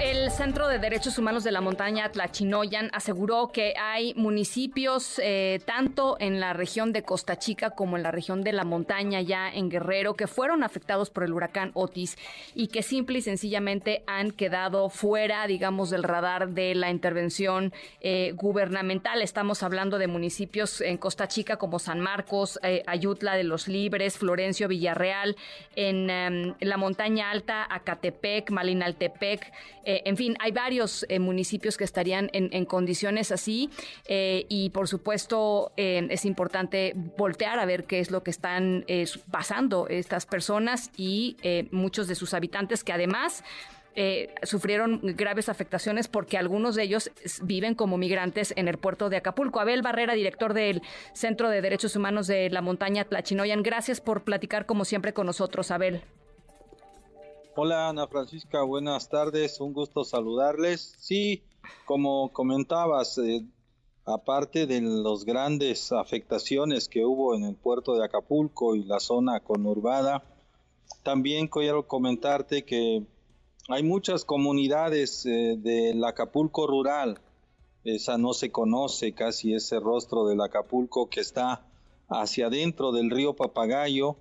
[0.00, 6.16] El Centro de Derechos Humanos de la Montaña Tlachinoyan aseguró que hay municipios eh, tanto
[6.20, 9.68] en la región de Costa Chica como en la región de la montaña ya en
[9.68, 12.16] Guerrero que fueron afectados por el huracán Otis
[12.54, 18.32] y que simple y sencillamente han quedado fuera, digamos, del radar de la intervención eh,
[18.36, 19.20] gubernamental.
[19.20, 24.16] Estamos hablando de municipios en Costa Chica como San Marcos, eh, Ayutla de los Libres,
[24.16, 25.36] Florencio, Villarreal,
[25.76, 29.52] en, em, la montaña alta, Acatepec, Malinaltepec.
[29.90, 33.70] Eh, en fin, hay varios eh, municipios que estarían en, condiciones así
[34.06, 38.84] eh, y por supuesto es importante voltear a ver qué es lo que están
[39.32, 41.36] pasando estas personas y
[41.72, 43.42] muchos de sus habitantes que además...
[44.44, 47.10] sufrieron graves afectaciones porque algunos de ellos
[47.42, 49.58] viven como migrantes en el puerto de Acapulco.
[49.58, 50.80] Abel Barrera, director del
[51.12, 55.72] Centro de Derechos Humanos de la Montaña Tlachinoyan, gracias por platicar como siempre con nosotros,
[55.72, 56.02] Abel.
[57.62, 60.94] Hola Ana Francisca, buenas tardes, un gusto saludarles.
[60.98, 61.42] Sí,
[61.84, 63.44] como comentabas, eh,
[64.06, 69.40] aparte de las grandes afectaciones que hubo en el puerto de Acapulco y la zona
[69.40, 70.24] conurbada,
[71.02, 73.04] también quiero comentarte que
[73.68, 77.20] hay muchas comunidades eh, del Acapulco rural,
[77.84, 81.62] esa no se conoce casi ese rostro del Acapulco que está
[82.08, 84.16] hacia adentro del río Papagayo,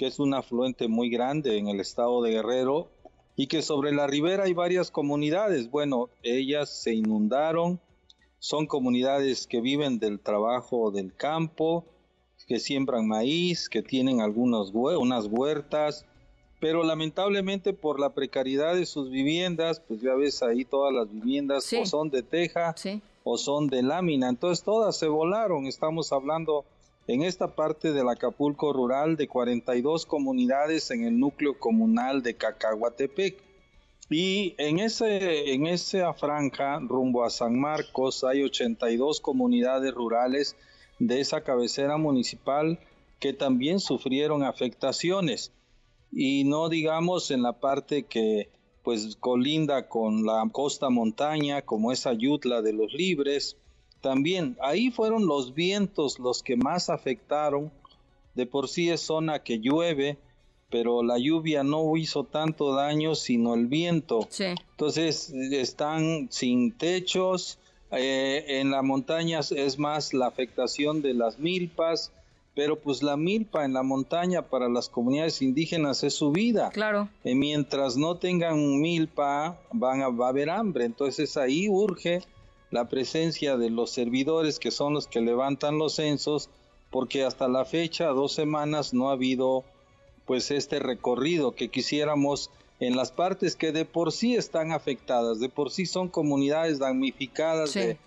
[0.00, 2.88] que es un afluente muy grande en el estado de Guerrero,
[3.36, 5.70] y que sobre la ribera hay varias comunidades.
[5.70, 7.78] Bueno, ellas se inundaron,
[8.38, 11.84] son comunidades que viven del trabajo del campo,
[12.46, 16.06] que siembran maíz, que tienen algunas unas huertas,
[16.60, 21.70] pero lamentablemente por la precariedad de sus viviendas, pues ya ves ahí todas las viviendas
[21.74, 22.74] o son de teja
[23.22, 26.64] o son de lámina, entonces todas se volaron, estamos hablando
[27.12, 33.36] en esta parte del Acapulco rural de 42 comunidades en el núcleo comunal de Cacahuatepec.
[34.08, 40.54] Y en, ese, en esa franja, rumbo a San Marcos, hay 82 comunidades rurales
[41.00, 42.78] de esa cabecera municipal
[43.18, 45.50] que también sufrieron afectaciones.
[46.12, 48.50] Y no digamos en la parte que
[48.84, 53.56] pues colinda con la costa montaña, como esa Ayutla de los Libres,
[54.00, 57.70] también ahí fueron los vientos los que más afectaron.
[58.34, 60.16] De por sí es zona que llueve,
[60.70, 64.28] pero la lluvia no hizo tanto daño sino el viento.
[64.38, 67.58] Entonces están sin techos.
[67.92, 72.12] Eh, en las montañas es más la afectación de las milpas,
[72.54, 76.70] pero pues la milpa en la montaña para las comunidades indígenas es su vida.
[76.70, 77.08] Claro.
[77.24, 80.84] Eh, mientras no tengan milpa, van a, va a haber hambre.
[80.84, 82.22] Entonces ahí urge
[82.70, 86.48] la presencia de los servidores que son los que levantan los censos,
[86.90, 89.64] porque hasta la fecha, dos semanas, no ha habido
[90.26, 95.48] pues este recorrido que quisiéramos en las partes que de por sí están afectadas, de
[95.48, 97.98] por sí son comunidades damnificadas de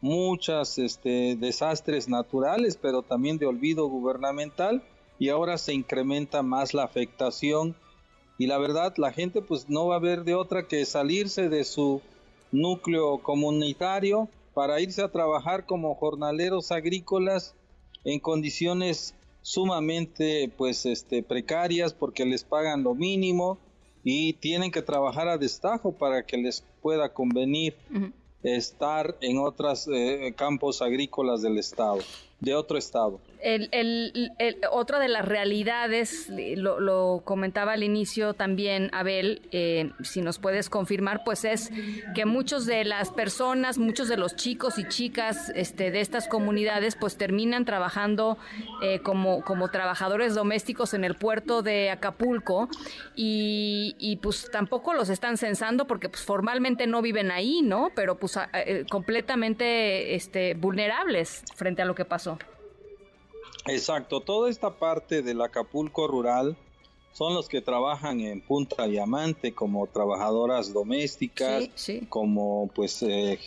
[0.00, 4.82] muchas este, desastres naturales, pero también de olvido gubernamental,
[5.18, 7.76] y ahora se incrementa más la afectación.
[8.38, 11.64] Y la verdad la gente pues no va a ver de otra que salirse de
[11.64, 12.00] su
[12.52, 17.54] núcleo comunitario para irse a trabajar como jornaleros agrícolas
[18.04, 23.58] en condiciones sumamente pues este precarias porque les pagan lo mínimo
[24.04, 27.76] y tienen que trabajar a destajo para que les pueda convenir
[28.42, 32.00] estar en otros eh, campos agrícolas del estado
[32.42, 33.20] de otro estado.
[33.40, 40.38] El, el, otra de las realidades, lo, comentaba al inicio también Abel, eh, si nos
[40.38, 41.70] puedes confirmar, pues es
[42.14, 46.94] que muchos de las personas, muchos de los chicos y chicas este, de estas comunidades,
[46.94, 48.38] pues terminan trabajando
[48.80, 52.68] eh, como, como trabajadores domésticos en el puerto de Acapulco
[53.16, 57.90] y, y, pues tampoco los están censando porque pues formalmente no viven ahí, ¿no?
[57.96, 62.31] Pero pues eh, completamente este, vulnerables frente a lo que pasó.
[63.66, 66.56] Exacto, toda esta parte del Acapulco rural
[67.12, 71.68] son los que trabajan en Punta Diamante como trabajadoras domésticas,
[72.08, 73.38] como pues eh,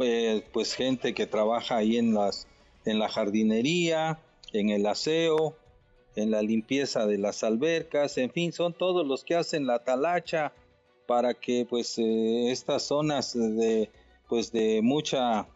[0.00, 2.46] eh, pues gente que trabaja ahí en las
[2.84, 4.18] en la jardinería,
[4.52, 5.54] en el aseo,
[6.16, 10.52] en la limpieza de las albercas, en fin, son todos los que hacen la talacha
[11.06, 13.90] para que pues eh, estas zonas de
[14.28, 15.46] pues de mucha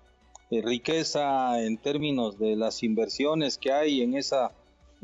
[0.62, 4.52] riqueza en términos de las inversiones que hay en esa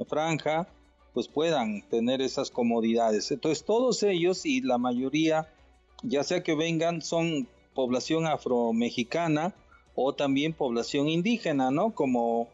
[0.09, 0.69] franja,
[1.15, 3.31] pues puedan tener esas comodidades.
[3.31, 5.53] Entonces todos ellos y la mayoría,
[6.03, 9.55] ya sea que vengan, son población afromexicana
[9.95, 11.95] o también población indígena, ¿no?
[11.95, 12.49] Como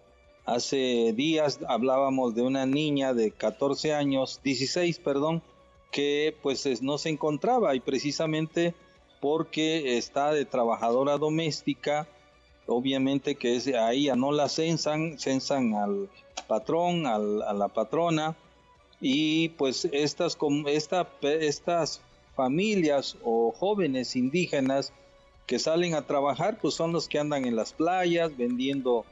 [0.47, 5.43] Hace días hablábamos de una niña de 14 años, 16, perdón,
[5.91, 8.73] que pues no se encontraba y precisamente
[9.21, 12.07] porque está de trabajadora doméstica,
[12.67, 16.09] obviamente que es, ahí no la censan, censan al
[16.47, 18.37] patrón, a la patrona,
[19.01, 22.01] y pues estas, esta, estas
[22.35, 24.93] familias o jóvenes indígenas
[25.47, 29.05] que salen a trabajar, pues son los que andan en las playas vendiendo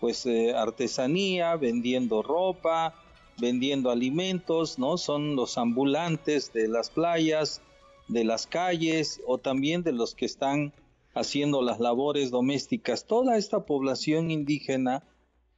[0.00, 2.94] pues eh, artesanía, vendiendo ropa,
[3.38, 4.98] vendiendo alimentos, ¿no?
[4.98, 7.62] Son los ambulantes de las playas,
[8.08, 10.72] de las calles o también de los que están
[11.16, 13.06] haciendo las labores domésticas.
[13.06, 15.02] Toda esta población indígena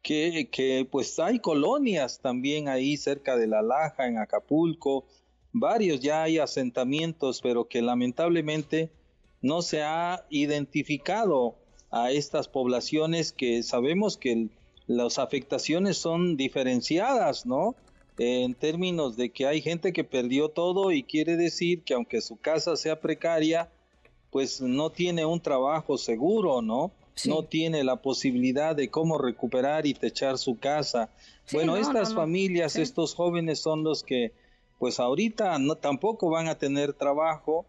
[0.02, 5.04] que, que pues hay colonias también ahí cerca de La Laja, en Acapulco,
[5.52, 8.92] varios ya hay asentamientos, pero que lamentablemente
[9.42, 11.56] no se ha identificado
[11.90, 14.46] a estas poblaciones que sabemos que
[14.86, 17.74] las afectaciones son diferenciadas, ¿no?
[18.16, 22.36] En términos de que hay gente que perdió todo y quiere decir que aunque su
[22.36, 23.72] casa sea precaria,
[24.30, 26.92] pues no tiene un trabajo seguro, ¿no?
[27.24, 31.10] No tiene la posibilidad de cómo recuperar y techar su casa.
[31.52, 34.32] bueno, estas familias, estos jóvenes son los que,
[34.78, 37.66] pues ahorita no, tampoco van a tener trabajo,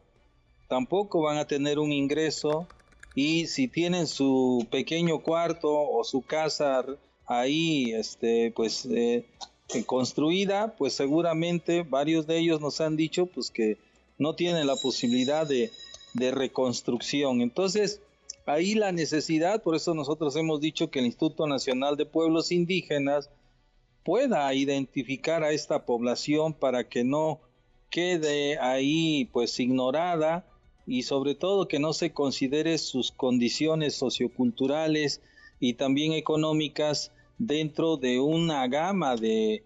[0.68, 2.68] tampoco van a tener un ingreso,
[3.16, 6.86] y si tienen su pequeño cuarto o su casa
[7.26, 9.26] ahí este pues eh,
[9.86, 13.78] construida pues seguramente varios de ellos nos han dicho pues que
[14.18, 15.72] no tienen la posibilidad de,
[16.14, 17.42] de reconstrucción.
[17.42, 18.02] Entonces
[18.46, 23.30] ahí la necesidad por eso nosotros hemos dicho que el Instituto Nacional de Pueblos Indígenas
[24.04, 27.42] pueda identificar a esta población para que no
[27.90, 30.46] quede ahí pues ignorada
[30.88, 35.22] y sobre todo que no se considere sus condiciones socioculturales
[35.60, 39.64] y también económicas dentro de una gama de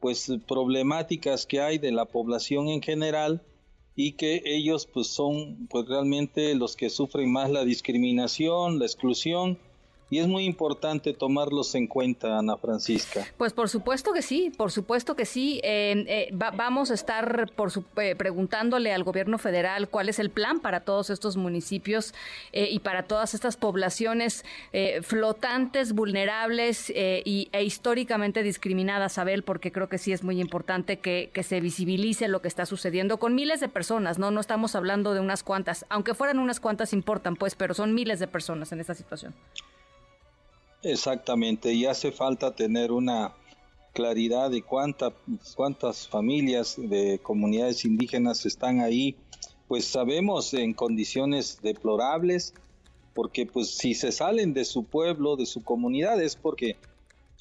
[0.00, 3.42] pues problemáticas que hay de la población en general
[3.94, 9.58] y que ellos pues son pues realmente los que sufren más la discriminación, la exclusión
[10.12, 13.26] y es muy importante tomarlos en cuenta, Ana Francisca.
[13.38, 15.58] Pues por supuesto que sí, por supuesto que sí.
[15.64, 20.60] Eh, eh, vamos a estar por eh, preguntándole al gobierno federal cuál es el plan
[20.60, 22.12] para todos estos municipios
[22.52, 24.44] y para todas estas poblaciones
[25.00, 31.42] flotantes, vulnerables y, e históricamente discriminadas, Abel, porque creo que sí es muy importante que
[31.42, 34.30] se visibilice lo que está sucediendo con miles de personas, ¿no?
[34.30, 38.20] No estamos hablando de unas cuantas, aunque fueran unas cuantas importan, pues, pero son miles
[38.20, 39.34] de personas en esta situación.
[40.82, 43.32] Exactamente, y hace falta tener una
[43.92, 45.12] claridad de cuánta,
[45.54, 49.14] cuántas familias de comunidades indígenas están ahí,
[49.68, 52.54] pues sabemos en condiciones deplorables,
[53.14, 56.76] porque pues si se salen de su pueblo, de su comunidad, es porque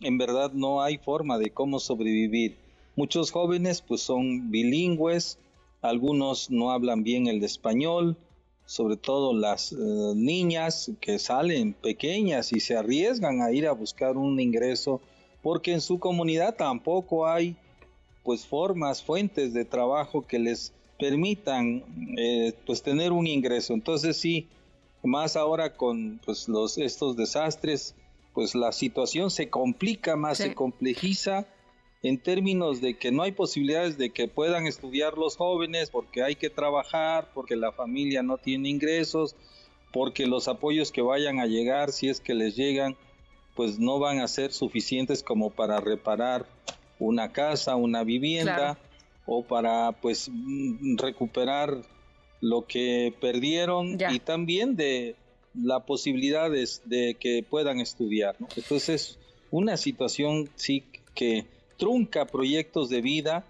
[0.02, 2.58] en verdad no hay forma de cómo sobrevivir.
[2.96, 5.40] Muchos jóvenes pues son bilingües,
[5.82, 8.18] algunos no hablan bien el español,
[8.71, 9.75] sobre todo las eh,
[10.15, 15.01] niñas que salen pequeñas y se arriesgan a ir a buscar un ingreso
[15.44, 17.57] porque en su comunidad tampoco hay
[18.23, 21.83] pues formas, fuentes de trabajo que les permitan
[22.18, 23.73] eh, pues tener un ingreso.
[23.73, 24.47] Entonces sí,
[25.03, 27.94] más ahora con pues los estos desastres,
[28.33, 31.45] pues la situación se complica más, se complejiza
[32.03, 36.35] en términos de que no hay posibilidades de que puedan estudiar los jóvenes porque hay
[36.35, 39.35] que trabajar, porque la familia no tiene ingresos,
[39.94, 42.95] porque los apoyos que vayan a llegar, si es que les llegan,
[43.56, 46.47] pues no van a ser suficientes como para reparar
[46.97, 48.78] una casa, una vivienda
[49.26, 51.81] o para pues mm, recuperar
[52.40, 55.16] lo que perdieron y también de
[55.54, 58.35] la posibilidad de, que puedan estudiar.
[58.56, 59.19] Entonces,
[59.52, 60.83] una situación sí
[61.14, 61.45] que
[61.81, 63.44] trunca proyectos de vida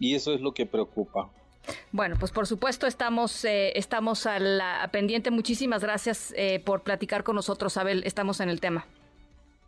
[0.00, 1.30] y eso es lo que preocupa.
[1.92, 5.30] Bueno, pues por supuesto estamos, eh, estamos a la pendiente.
[5.30, 8.02] Muchísimas gracias eh, por platicar con nosotros, Abel.
[8.04, 8.84] Estamos en el tema.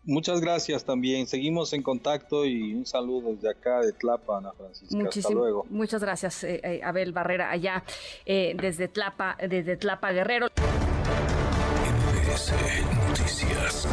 [0.02, 1.28] Muchas gracias también.
[1.28, 5.08] Seguimos en contacto y un saludo desde acá de Tlapa, Ana Francisca.
[5.08, 5.64] Hasta luego.
[5.70, 7.84] Muchas gracias, eh, Abel Barrera, allá
[8.26, 10.48] desde Tlapa, desde Tlapa Guerrero.
[13.08, 13.86] Noticias.